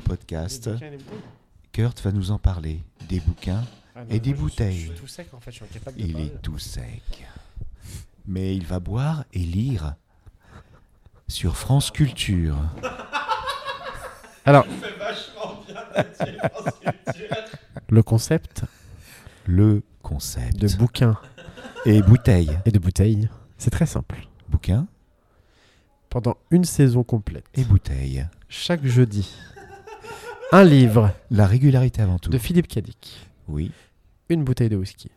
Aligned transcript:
podcast. 0.00 0.68
Des 0.68 0.72
bouquins 0.72 0.86
et 0.86 0.90
des 0.90 0.96
bouteilles 0.98 1.24
Kurt 1.72 2.00
va 2.02 2.12
nous 2.12 2.30
en 2.30 2.38
parler. 2.38 2.82
Des 3.08 3.20
bouquins. 3.20 3.64
Ah 3.94 4.04
non, 4.04 4.10
Et 4.10 4.20
des 4.20 4.30
moi, 4.34 4.48
je 4.48 4.52
suis- 4.52 4.56
bouteilles. 4.64 4.78
Je 4.80 4.86
suis 4.86 5.00
tout 5.00 5.06
sec 5.06 5.28
en 5.34 5.40
fait, 5.40 5.50
je 5.50 5.56
suis 5.56 5.64
incapable 5.64 5.96
de 5.98 6.02
Il 6.02 6.12
parler. 6.12 6.26
est 6.28 6.42
tout 6.42 6.58
sec. 6.58 7.26
Mais 8.26 8.54
il 8.56 8.66
va 8.66 8.80
boire 8.80 9.24
et 9.32 9.38
lire 9.40 9.94
sur 11.28 11.56
France 11.56 11.90
Culture. 11.90 12.56
Alors, 14.44 14.66
le 17.88 18.02
concept 18.02 18.64
Le 19.46 19.82
concept. 20.02 20.56
de 20.56 20.68
bouquin 20.76 21.16
Et 21.84 22.02
bouteille. 22.02 22.58
et 22.64 22.70
de 22.70 22.78
bouteille, 22.78 23.28
c'est 23.58 23.70
très 23.70 23.86
simple. 23.86 24.26
Bouquin 24.48 24.86
Pendant 26.10 26.36
une 26.50 26.64
saison 26.64 27.04
complète, 27.04 27.44
et 27.54 27.62
bouteille. 27.62 28.26
chaque 28.48 28.84
jeudi, 28.84 29.32
un 30.50 30.64
livre 30.64 31.12
La 31.30 31.46
régularité 31.46 32.02
avant 32.02 32.18
tout. 32.18 32.30
de 32.30 32.38
Philippe 32.38 32.66
Cadic, 32.66 33.28
Oui. 33.48 33.70
une 34.28 34.42
bouteille 34.42 34.68
de 34.68 34.76
whisky. 34.76 35.10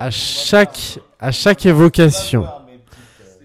À 0.00 0.10
chaque, 0.10 0.98
à 1.20 1.30
chaque 1.32 1.66
évocation, 1.66 2.46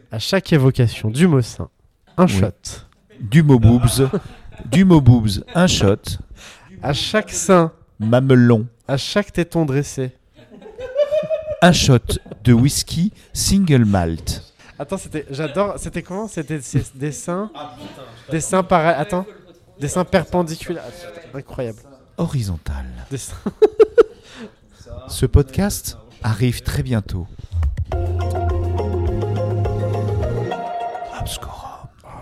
à 0.09 0.19
chaque 0.19 0.53
évocation 0.53 1.09
du 1.09 1.27
mot 1.27 1.41
saint, 1.41 1.69
un 2.15 2.25
Oui. 2.25 2.39
shot. 2.39 2.85
Du 3.19 3.43
mot 3.43 3.59
boobs. 3.59 4.09
du 4.65 4.85
mot 4.85 5.01
boobs. 5.01 5.43
Un 5.55 5.67
shot. 5.67 6.19
À 6.81 6.93
chaque 6.93 7.31
sein, 7.31 7.73
Mamelon. 7.99 8.65
à 8.87 8.95
chaque 8.95 9.33
téton 9.33 9.65
dressé. 9.65 10.11
Un 11.61 11.73
shot 11.73 11.99
de 12.45 12.53
whisky 12.53 13.11
single 13.33 13.83
malt. 13.83 14.46
Attends, 14.79 14.97
c'était, 14.97 15.25
j'adore. 15.31 15.75
C'était 15.77 16.03
comment? 16.03 16.27
C'était 16.27 16.59
des 16.95 17.11
seins, 17.11 17.51
des 18.29 18.41
seins 18.41 18.63
pareils. 18.63 18.95
Attends, 18.97 19.25
des 19.79 19.87
seins 19.87 20.05
perpendiculaires. 20.05 20.83
Ah, 21.33 21.37
incroyable. 21.37 21.79
Horizontal. 22.17 22.85
Des 23.09 23.17
seins- 23.17 23.35
Ce 25.07 25.25
podcast 25.25 25.97
arrive 26.23 26.61
très 26.61 26.83
bientôt. 26.83 27.27
Obscurum. 31.19 31.53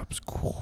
Obscurum. 0.02 0.54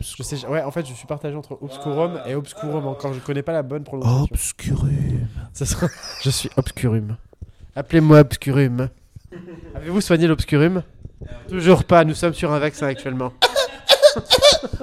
Je 0.00 0.22
sais, 0.22 0.46
ouais, 0.46 0.62
en 0.62 0.70
fait, 0.70 0.86
je 0.86 0.94
suis 0.94 1.06
partagé 1.06 1.36
entre 1.36 1.58
obscurum 1.60 2.20
et 2.26 2.34
obscurum. 2.34 2.86
Encore, 2.86 3.12
je 3.12 3.20
connais 3.20 3.42
pas 3.42 3.52
la 3.52 3.62
bonne 3.62 3.84
prononciation. 3.84 4.24
Obscurum. 4.30 5.28
Ça 5.52 5.66
sera- 5.66 5.88
Je 6.22 6.30
suis 6.30 6.50
obscurum. 6.56 7.16
Appelez-moi 7.76 8.20
obscurum. 8.20 8.88
Avez-vous 9.80 10.00
soigné 10.02 10.26
l'obscurum? 10.26 10.82
Toujours 11.48 11.84
pas. 11.84 12.04
Nous 12.04 12.14
sommes 12.14 12.34
sur 12.34 12.52
un 12.52 12.58
vaccin 12.58 12.86
actuellement. 12.86 13.32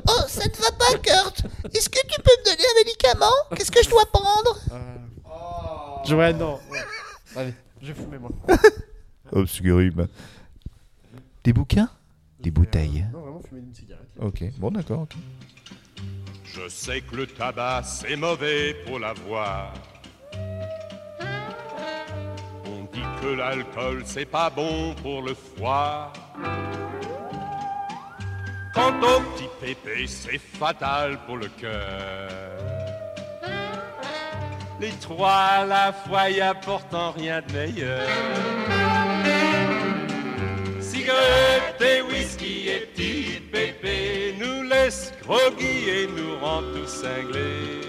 Oh, 0.09 0.21
ça 0.27 0.47
te 0.47 0.57
va 0.61 0.71
pas, 0.71 0.97
Kurt 1.03 1.43
Est-ce 1.75 1.89
que 1.89 1.99
tu 2.07 2.21
peux 2.21 2.31
me 2.39 2.45
donner 2.45 2.63
un 2.63 2.85
médicament? 2.85 3.33
Qu'est-ce 3.55 3.71
que 3.71 3.83
je 3.83 3.89
dois 3.89 4.05
prendre? 4.05 4.57
Euh... 4.71 6.15
Ouais, 6.15 6.31
non. 6.31 6.57
ouais. 6.71 6.79
Allez, 7.35 7.53
je 7.81 7.91
fume 7.91 8.17
moi. 8.17 8.29
Obscurum. 9.33 10.07
Des 11.43 11.51
bouquins? 11.51 11.89
Des 12.39 12.51
bouteilles? 12.51 13.05
Non, 13.11 13.19
vraiment 13.19 13.41
fumer 13.41 13.61
une 13.61 13.75
cigarette. 13.75 14.07
Ok, 14.19 14.43
bon 14.57 14.71
d'accord. 14.71 15.01
ok. 15.01 15.15
Je 16.45 16.69
sais 16.69 17.01
que 17.01 17.17
le 17.17 17.27
tabac 17.27 17.83
c'est 17.83 18.15
mauvais 18.15 18.75
pour 18.85 18.99
la 18.99 19.11
voix. 19.11 19.73
Que 23.21 23.27
l'alcool 23.27 24.03
c'est 24.05 24.25
pas 24.25 24.49
bon 24.49 24.93
pour 25.01 25.21
le 25.21 25.33
foie. 25.33 26.11
Quant 28.73 28.93
au 29.01 29.21
petit 29.31 29.49
pépé, 29.59 30.05
c'est 30.05 30.37
fatal 30.37 31.17
pour 31.25 31.37
le 31.37 31.47
cœur. 31.47 32.29
Les 34.79 34.91
trois 35.01 35.31
à 35.31 35.65
la 35.65 35.91
fois 35.91 36.29
y 36.29 36.39
apportant 36.39 37.11
rien 37.11 37.41
de 37.41 37.53
meilleur. 37.53 38.07
Cigarette 40.79 41.81
et 41.81 42.01
whisky 42.03 42.69
et 42.69 42.79
petit 42.81 43.41
pépé 43.51 44.35
nous 44.39 44.69
laissent 44.69 45.11
groggy 45.23 45.89
et 45.89 46.07
nous 46.07 46.37
rendent 46.39 46.73
tous 46.75 46.87
cinglés. 46.87 47.81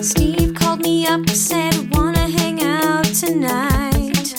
Steve 0.00 0.55
called 0.76 0.82
me 0.82 1.06
up, 1.06 1.20
and 1.20 1.30
said, 1.30 1.74
Wanna 1.94 2.28
hang 2.28 2.62
out 2.62 3.04
tonight? 3.04 4.34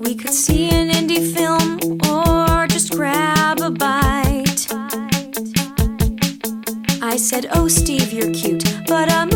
We 0.00 0.14
could 0.14 0.34
see 0.34 0.70
an 0.70 0.90
indie 0.90 1.32
film 1.34 2.00
or 2.08 2.66
just 2.66 2.92
grab 2.92 3.60
a 3.60 3.70
bite. 3.70 4.66
I 7.02 7.16
said, 7.16 7.46
Oh, 7.52 7.68
Steve, 7.68 8.12
you're 8.12 8.32
cute, 8.32 8.64
but 8.86 9.08
a 9.10 9.26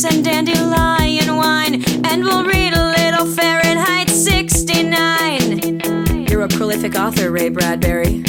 grapes 0.00 0.14
and 0.14 0.24
dandelion 0.24 1.36
wine, 1.36 1.84
and 2.04 2.24
we'll 2.24 2.44
read 2.44 2.72
a 2.72 2.90
little 2.90 3.26
Fahrenheit 3.26 4.10
69. 4.10 6.26
You're 6.28 6.42
a 6.42 6.48
prolific 6.48 6.96
author, 6.96 7.30
Ray 7.30 7.48
Bradbury. 7.48 8.22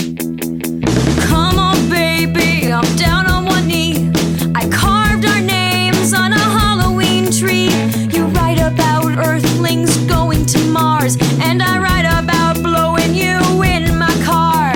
Come 1.27 1.57
on, 1.59 1.89
baby, 1.89 2.71
I'm 2.71 2.95
down 2.95 3.25
on 3.27 3.45
one 3.45 3.67
knee. 3.67 4.11
I 4.55 4.67
carved 4.69 5.25
our 5.25 5.41
names 5.41 6.13
on 6.13 6.31
a 6.33 6.39
Halloween 6.39 7.31
tree. 7.31 7.69
You 8.13 8.25
write 8.27 8.59
about 8.59 9.05
Earthlings 9.17 9.97
going 10.07 10.45
to 10.47 10.59
Mars, 10.67 11.17
and 11.41 11.61
I 11.61 11.77
write 11.79 12.05
about 12.05 12.61
blowing 12.63 13.13
you 13.13 13.37
in 13.63 13.97
my 13.97 14.13
car. 14.23 14.73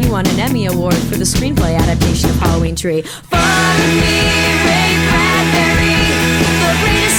You 0.00 0.10
won 0.10 0.26
an 0.26 0.38
Emmy 0.38 0.66
Award 0.66 0.94
for 0.94 1.16
the 1.16 1.24
screenplay 1.24 1.76
adaptation 1.76 2.30
of 2.30 2.36
Halloween 2.36 2.76
Tree. 2.76 3.02
Fuck 3.02 3.78
me, 3.78 4.22
Ray 4.64 4.96
Bradbury, 5.08 5.97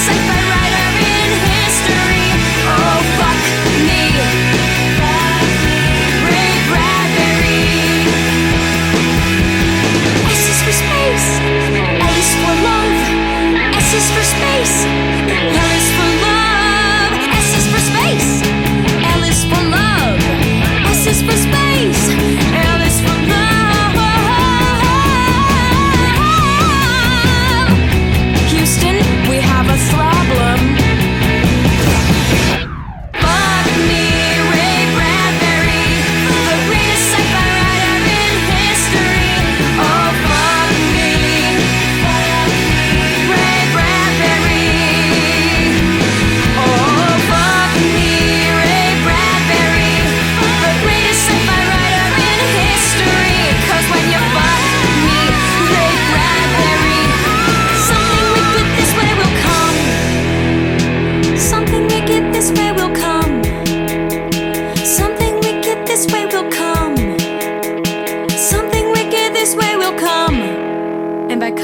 safe 0.00 0.16
and 0.16 0.46
right 0.48 0.74
in 1.04 1.30
history. 1.52 2.29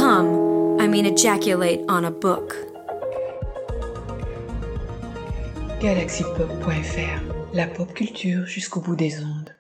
Come, 0.07 0.81
I 0.81 0.87
mean 0.87 1.05
ejaculate 1.05 1.81
on 1.89 2.05
a 2.05 2.11
book. 2.11 2.55
galaxypop.fr, 5.81 7.21
la 7.53 7.67
pop 7.67 7.93
culture 7.93 8.47
jusqu'au 8.47 8.81
bout 8.81 8.97
des 8.97 9.21
ondes. 9.21 9.56